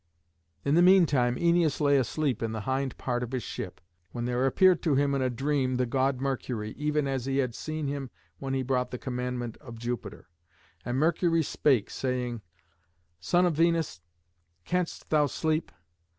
In 0.65 0.73
the 0.73 0.81
mean 0.81 1.05
time 1.05 1.35
Æneas 1.35 1.79
lay 1.79 1.95
asleep 1.95 2.41
in 2.41 2.53
the 2.53 2.61
hind 2.61 2.97
part 2.97 3.21
of 3.21 3.33
his 3.33 3.43
ship, 3.43 3.79
when 4.09 4.25
there 4.25 4.47
appeared 4.47 4.81
to 4.81 4.95
him 4.95 5.13
in 5.13 5.21
a 5.21 5.29
dream 5.29 5.75
the 5.75 5.85
god 5.85 6.19
Mercury, 6.19 6.71
even 6.75 7.05
as 7.07 7.25
he 7.25 7.37
had 7.37 7.53
seen 7.53 7.85
him 7.87 8.09
when 8.39 8.55
he 8.55 8.63
brought 8.63 8.89
the 8.89 8.97
commandment 8.97 9.57
of 9.57 9.77
Jupiter. 9.77 10.27
And 10.83 10.97
Mercury 10.97 11.43
spake, 11.43 11.91
saying, 11.91 12.41
"Son 13.19 13.45
of 13.45 13.53
Venus, 13.53 14.01
canst 14.65 15.07
thou 15.11 15.27
sleep? 15.27 15.71